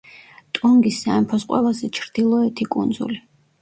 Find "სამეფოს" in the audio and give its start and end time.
1.03-1.47